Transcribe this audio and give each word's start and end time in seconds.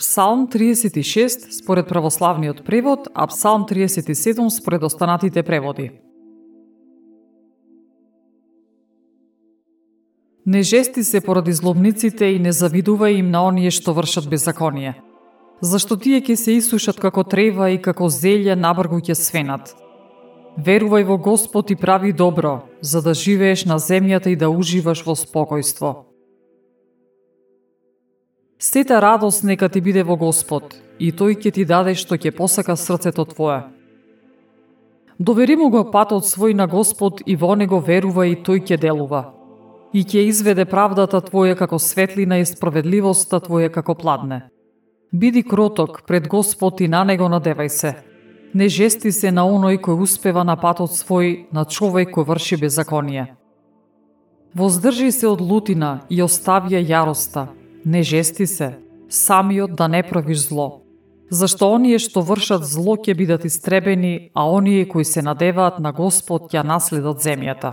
Псалм 0.00 0.48
36 0.48 1.50
според 1.50 1.88
православниот 1.88 2.64
превод, 2.64 3.08
а 3.14 3.26
Псалм 3.26 3.66
37 3.68 4.48
според 4.48 4.82
останатите 4.82 5.42
преводи. 5.42 5.90
Не 10.46 10.62
жести 10.62 11.04
се 11.04 11.20
поради 11.20 11.52
злобниците 11.52 12.24
и 12.24 12.38
не 12.38 12.48
завидувај 12.52 13.20
им 13.20 13.30
на 13.30 13.44
оние 13.44 13.70
што 13.70 13.92
вршат 13.92 14.24
беззаконие. 14.24 14.96
Зашто 15.60 16.00
тие 16.00 16.24
ќе 16.24 16.34
се 16.34 16.56
исушат 16.56 16.96
како 16.96 17.20
трева 17.20 17.68
и 17.68 17.76
како 17.76 18.08
зелја 18.08 18.56
набргу 18.56 19.04
ќе 19.04 19.12
свенат. 19.12 19.76
Верувај 20.56 21.04
во 21.04 21.18
Господ 21.18 21.70
и 21.70 21.76
прави 21.76 22.16
добро, 22.16 22.64
за 22.80 23.02
да 23.04 23.12
живееш 23.12 23.68
на 23.68 23.76
земјата 23.76 24.32
и 24.32 24.36
да 24.36 24.48
уживаш 24.48 25.04
во 25.04 25.12
спокојство. 25.12 26.09
Сета 28.62 29.02
радост 29.02 29.44
нека 29.44 29.68
ти 29.68 29.80
биде 29.80 30.02
во 30.04 30.18
Господ, 30.20 30.74
и 31.00 31.08
тој 31.16 31.32
ќе 31.40 31.50
ти 31.56 31.64
даде 31.64 31.94
што 31.96 32.18
ќе 32.20 32.28
посака 32.36 32.74
срцето 32.76 33.24
твое. 33.24 33.62
Довери 35.16 35.54
му 35.56 35.70
го 35.72 35.80
патот 35.88 36.28
свој 36.28 36.52
на 36.52 36.66
Господ 36.68 37.22
и 37.24 37.36
во 37.40 37.54
него 37.56 37.78
верува 37.80 38.26
и 38.28 38.36
тој 38.36 38.60
ќе 38.60 38.76
делува. 38.76 39.32
И 39.96 40.04
ќе 40.04 40.26
изведе 40.28 40.66
правдата 40.68 41.22
твоја 41.24 41.56
како 41.56 41.78
светлина 41.80 42.36
и 42.36 42.44
справедливоста 42.44 43.40
твоја 43.40 43.70
како 43.72 43.94
пладне. 43.94 44.42
Биди 45.10 45.42
кроток 45.42 46.02
пред 46.06 46.28
Господ 46.28 46.80
и 46.84 46.88
на 46.88 47.00
него 47.04 47.32
надевај 47.32 47.68
се. 47.68 47.94
Не 48.52 48.68
жести 48.68 49.12
се 49.12 49.32
на 49.32 49.46
оној 49.48 49.80
кој 49.80 50.02
успева 50.04 50.44
на 50.44 50.58
патот 50.60 50.92
свој, 50.92 51.48
на 51.52 51.64
човек 51.64 52.12
кој 52.12 52.28
врши 52.28 52.60
беззаконие. 52.60 53.24
Воздржи 54.54 55.08
се 55.12 55.32
од 55.32 55.40
лутина 55.40 56.02
и 56.10 56.20
оставија 56.20 56.84
јароста, 56.84 57.46
Не 57.84 58.02
жести 58.02 58.46
се, 58.46 58.78
самиот 59.08 59.76
да 59.76 59.88
не 59.88 60.02
правиш 60.02 60.48
зло. 60.48 60.82
Зашто 61.30 61.70
оние 61.72 61.98
што 62.02 62.20
вршат 62.20 62.66
зло 62.66 62.98
ќе 63.00 63.14
бидат 63.16 63.46
истребени, 63.48 64.30
а 64.34 64.44
оние 64.50 64.84
кои 64.84 65.04
се 65.04 65.22
надеваат 65.22 65.78
на 65.78 65.92
Господ 65.92 66.50
ќе 66.52 66.60
наследат 66.66 67.22
земјата. 67.24 67.72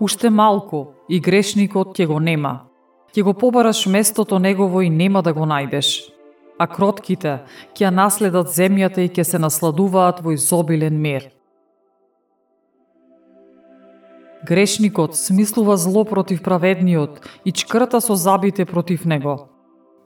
Уште 0.00 0.30
малку 0.30 0.94
и 1.08 1.20
грешникот 1.20 1.94
ќе 1.94 2.06
го 2.10 2.18
нема. 2.18 2.66
Ќе 3.14 3.22
го 3.22 3.34
побараш 3.34 3.86
местото 3.86 4.38
негово 4.38 4.82
и 4.82 4.90
нема 4.90 5.22
да 5.22 5.32
го 5.32 5.46
најдеш. 5.46 6.10
А 6.58 6.66
кротките 6.66 7.44
ќе 7.78 7.94
наследат 7.94 8.50
земјата 8.50 9.06
и 9.06 9.08
ќе 9.08 9.22
се 9.22 9.38
насладуваат 9.38 10.24
во 10.24 10.34
изобилен 10.34 10.98
мир. 10.98 11.30
Грешникот 14.46 15.16
смислува 15.16 15.76
зло 15.76 16.04
против 16.04 16.42
праведниот 16.42 17.20
и 17.44 17.52
чкрта 17.52 18.00
со 18.00 18.14
забите 18.14 18.64
против 18.64 19.04
него. 19.04 19.48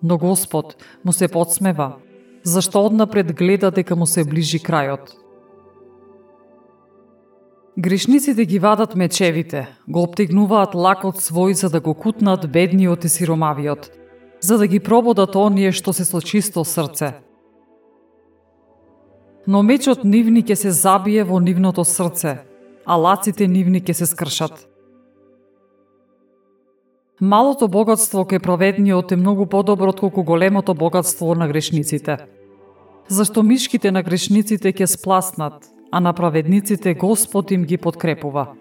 Но 0.03 0.19
Господ 0.19 0.77
му 1.05 1.13
се 1.13 1.29
подсмева, 1.29 1.97
зашто 2.45 2.87
однапред 2.87 3.37
гледа 3.37 3.71
дека 3.71 3.97
му 3.97 4.07
се 4.07 4.25
ближи 4.25 4.59
крајот. 4.59 5.13
Грешниците 7.79 8.45
ги 8.45 8.59
вадат 8.59 8.95
мечевите, 8.97 9.69
го 9.89 10.03
обтегнуваат 10.03 10.75
лакот 10.75 11.21
свој 11.21 11.53
за 11.53 11.71
да 11.71 11.81
го 11.81 11.95
кутнат 11.95 12.53
бедниот 12.53 13.05
и 13.05 13.09
сиромавиот, 13.09 13.91
за 14.41 14.59
да 14.59 14.67
ги 14.67 14.81
прободат 14.81 15.37
оние 15.37 15.73
што 15.73 15.93
се 15.93 16.05
со 16.05 16.21
чисто 16.21 16.65
срце. 16.65 17.21
Но 19.47 19.63
мечот 19.63 20.05
нивни 20.05 20.43
ќе 20.43 20.55
се 20.55 20.71
забие 20.71 21.25
во 21.25 21.41
нивното 21.41 21.85
срце, 21.85 22.45
а 22.87 22.97
лаците 22.97 23.49
нивни 23.49 23.81
ќе 23.81 23.93
се 23.93 24.07
скршат. 24.07 24.69
Малото 27.21 27.69
богатство 27.69 28.25
кај 28.27 28.43
праведниот 28.43 29.13
е 29.13 29.17
многу 29.17 29.47
подобро 29.47 29.93
отколку 29.95 30.25
големото 30.27 30.75
богатство 30.75 31.35
на 31.35 31.47
грешниците. 31.49 32.17
Зашто 33.09 33.43
мишките 33.43 33.93
на 33.93 34.03
грешниците 34.03 34.73
ќе 34.73 34.87
спласнат, 34.91 35.69
а 35.93 36.01
на 36.01 36.13
праведниците 36.13 36.95
Господ 36.95 37.51
им 37.51 37.65
ги 37.65 37.79
подкрепува. 37.79 38.57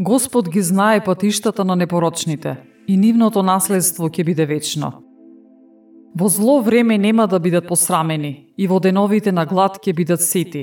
Господ 0.00 0.50
ги 0.50 0.62
знае 0.62 1.04
патиштата 1.04 1.64
на 1.64 1.76
непорочните 1.76 2.56
и 2.88 2.96
нивното 2.96 3.42
наследство 3.42 4.08
ќе 4.08 4.24
биде 4.24 4.46
вечно. 4.46 5.05
Во 6.18 6.28
зло 6.28 6.62
време 6.62 6.96
нема 6.98 7.26
да 7.26 7.38
бидат 7.38 7.68
посрамени 7.68 8.48
и 8.56 8.66
во 8.66 8.80
деновите 8.80 9.32
на 9.32 9.44
глад 9.44 9.76
ќе 9.84 9.92
бидат 9.92 10.22
сети. 10.24 10.62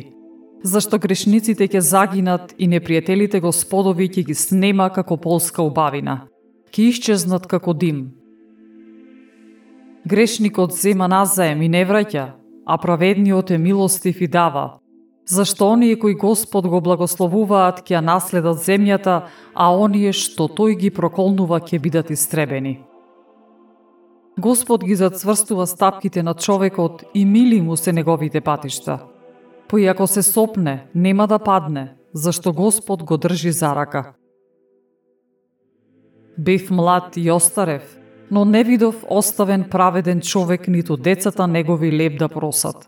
Зашто 0.65 0.97
грешниците 0.97 1.67
ќе 1.69 1.79
загинат 1.79 2.55
и 2.57 2.65
непријателите 2.65 3.37
господови 3.41 4.07
ќе 4.09 4.23
ги 4.25 4.33
снема 4.33 4.87
како 4.89 5.17
полска 5.17 5.61
убавина. 5.61 6.15
Ќе 6.73 6.87
исчезнат 6.89 7.45
како 7.45 7.73
дим. 7.73 7.99
Грешникот 10.09 10.73
зема 10.73 11.07
назаем 11.07 11.61
и 11.61 11.69
не 11.69 11.83
враќа, 11.85 12.23
а 12.65 12.77
праведниот 12.77 13.51
е 13.51 13.57
милостив 13.57 14.21
и 14.21 14.27
дава. 14.27 14.79
Зашто 15.29 15.67
оние 15.69 15.99
кои 15.99 16.15
Господ 16.15 16.65
го 16.67 16.81
благословуваат 16.81 17.85
ќе 17.85 18.01
наследат 18.01 18.57
земјата, 18.57 19.29
а 19.53 19.69
оние 19.69 20.17
што 20.17 20.49
тој 20.49 20.79
ги 20.81 20.89
проколнува 20.89 21.61
ќе 21.61 21.77
бидат 21.79 22.09
истребени. 22.09 22.79
Господ 24.43 24.83
ги 24.83 24.95
зацврстува 24.95 25.67
стапките 25.67 26.23
на 26.23 26.33
човекот 26.33 27.03
и 27.13 27.25
мили 27.25 27.61
му 27.61 27.77
се 27.77 27.93
неговите 27.93 28.41
патишта. 28.41 28.99
Појако 29.71 30.03
се 30.05 30.21
сопне, 30.21 30.87
нема 30.95 31.27
да 31.27 31.39
падне, 31.39 31.95
зашто 32.13 32.51
Господ 32.53 33.03
го 33.03 33.17
држи 33.17 33.51
за 33.51 33.75
рака. 33.75 34.13
Бев 36.37 36.71
млад 36.71 37.17
и 37.17 37.31
остарев, 37.31 37.97
но 38.31 38.45
не 38.45 38.63
видов 38.63 39.05
оставен 39.09 39.63
праведен 39.71 40.21
човек 40.21 40.67
ниту 40.67 40.97
децата 40.97 41.47
негови 41.47 41.91
леп 41.91 42.19
да 42.19 42.27
просат. 42.27 42.83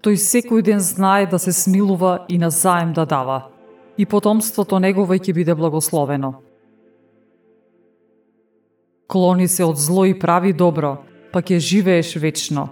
Тој 0.00 0.16
секој 0.16 0.62
ден 0.62 0.80
знае 0.80 1.26
да 1.26 1.38
се 1.38 1.52
смилува 1.52 2.24
и 2.28 2.38
на 2.38 2.50
заем 2.50 2.96
да 2.96 3.04
дава, 3.04 3.44
и 3.98 4.06
потомството 4.06 4.80
негово 4.80 5.20
ќе 5.20 5.34
биде 5.34 5.54
благословено. 5.54 6.32
Клони 9.12 9.48
се 9.48 9.66
од 9.68 9.76
зло 9.76 10.06
и 10.08 10.14
прави 10.16 10.54
добро, 10.56 10.94
па 11.32 11.42
ќе 11.44 11.58
живееш 11.60 12.14
вечно. 12.16 12.70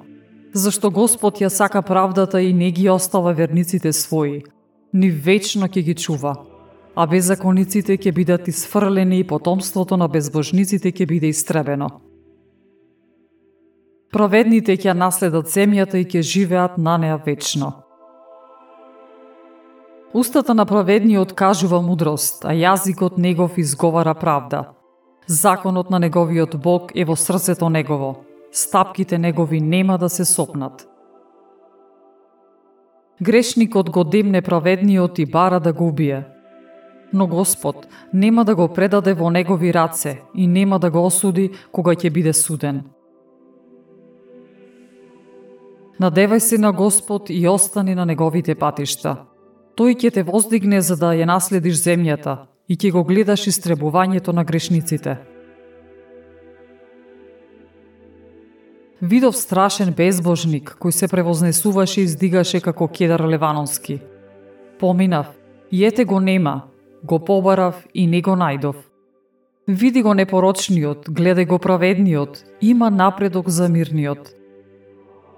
Зашто 0.56 0.88
Господ 0.88 1.42
ја 1.44 1.50
сака 1.52 1.82
правдата 1.84 2.40
и 2.40 2.54
не 2.56 2.70
ги 2.72 2.86
остава 2.88 3.34
верниците 3.36 3.92
своји, 3.92 4.46
ни 4.92 5.10
вечно 5.10 5.68
ќе 5.68 5.84
ги 5.84 5.94
чува. 5.94 6.32
А 6.96 7.06
беззакониците 7.06 7.98
ќе 8.00 8.14
бидат 8.16 8.48
исфрлени 8.48 9.20
и 9.20 9.26
потомството 9.26 10.00
на 10.00 10.08
безбожниците 10.08 10.88
ќе 10.88 11.06
биде 11.12 11.28
истребено. 11.28 11.90
Праведните 14.08 14.80
ќе 14.80 14.96
наследат 14.96 15.52
земјата 15.52 16.00
и 16.00 16.08
ќе 16.08 16.24
живеат 16.24 16.80
на 16.80 16.96
неа 16.96 17.20
вечно. 17.20 17.84
Устата 20.16 20.56
на 20.56 20.64
праведниот 20.64 21.36
кажува 21.36 21.84
мудрост, 21.84 22.44
а 22.48 22.56
јазикот 22.56 23.20
негов 23.20 23.60
изговара 23.60 24.16
правда– 24.16 24.70
Законот 25.30 25.90
на 25.90 25.98
неговиот 25.98 26.56
Бог 26.58 26.90
е 26.94 27.04
во 27.04 27.14
срцето 27.14 27.68
негово. 27.70 28.24
Стапките 28.52 29.18
негови 29.18 29.60
нема 29.60 29.98
да 29.98 30.08
се 30.08 30.24
сопнат. 30.24 30.88
Грешникот 33.22 33.90
го 33.90 34.04
демне 34.04 34.42
праведниот 34.42 35.18
и 35.18 35.26
бара 35.26 35.60
да 35.60 35.72
го 35.72 35.86
убие. 35.86 36.24
Но 37.12 37.26
Господ 37.26 37.86
нема 38.14 38.44
да 38.44 38.56
го 38.56 38.68
предаде 38.68 39.14
во 39.14 39.30
негови 39.30 39.74
раце 39.74 40.18
и 40.34 40.46
нема 40.46 40.78
да 40.78 40.90
го 40.90 41.06
осуди 41.06 41.50
кога 41.72 41.94
ќе 41.94 42.10
биде 42.10 42.32
суден. 42.32 42.82
Надевај 46.00 46.38
се 46.38 46.58
на 46.58 46.72
Господ 46.72 47.30
и 47.30 47.46
остани 47.48 47.94
на 47.94 48.02
неговите 48.04 48.54
патишта. 48.54 49.30
Тој 49.78 49.94
ќе 49.94 50.10
те 50.10 50.22
воздигне 50.22 50.82
за 50.82 50.96
да 50.96 51.14
ја 51.14 51.30
наследиш 51.30 51.78
земјата 51.78 52.50
и 52.70 52.76
ќе 52.78 52.92
го 52.94 53.02
гледаш 53.04 53.48
истребувањето 53.50 54.32
на 54.32 54.44
грешниците. 54.46 55.16
Видов 59.00 59.34
страшен 59.34 59.90
безбожник 59.96 60.76
кој 60.78 60.94
се 60.94 61.08
превознесуваше 61.08 62.00
и 62.00 62.04
издигаше 62.04 62.60
како 62.60 62.86
кедар 62.86 63.24
Леванонски. 63.26 63.98
Поминав, 64.78 65.26
и 65.72 65.84
ете 65.84 66.04
го 66.04 66.20
нема, 66.20 66.70
го 67.02 67.18
побарав 67.18 67.86
и 67.94 68.06
не 68.06 68.22
го 68.22 68.36
најдов. 68.36 68.76
Види 69.66 70.02
го 70.02 70.14
непорочниот, 70.14 71.08
гледај 71.08 71.46
го 71.46 71.58
праведниот, 71.58 72.44
има 72.60 72.90
напредок 72.90 73.48
за 73.48 73.68
мирниот. 73.68 74.30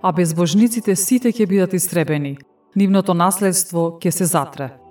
А 0.02 0.12
безбожниците 0.12 0.96
сите 0.96 1.32
ќе 1.32 1.46
бидат 1.46 1.73
истребени, 1.73 2.37
нивното 2.76 3.14
наследство 3.14 3.99
ќе 4.02 4.11
се 4.11 4.25
затре. 4.25 4.81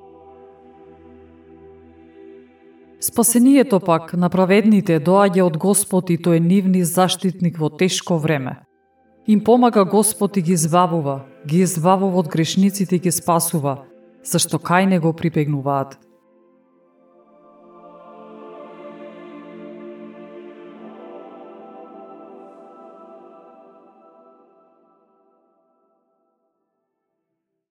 Спасението 3.03 3.79
пак 3.79 4.13
на 4.13 4.27
праведните 4.29 4.99
доаѓа 5.01 5.47
од 5.47 5.55
Господ 5.57 6.11
и 6.13 6.19
тој 6.21 6.37
е 6.37 6.41
нивни 6.45 6.83
заштитник 6.85 7.57
во 7.57 7.71
тешко 7.73 8.19
време. 8.21 8.59
Им 9.25 9.41
помага 9.41 9.85
Господ 9.85 10.37
и 10.37 10.41
ги 10.41 10.53
избавува, 10.53 11.25
ги 11.47 11.63
избавува 11.65 12.19
од 12.21 12.29
грешниците 12.29 12.95
и 12.95 12.99
ги 13.01 13.11
спасува, 13.11 13.87
зашто 14.21 14.61
кај 14.61 14.85
него 14.85 15.13
припегнуваат. 15.17 15.97